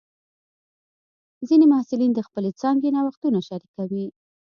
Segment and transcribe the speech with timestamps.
[1.47, 4.05] ځینې محصلین د خپلې څانګې نوښتونه شریکوي.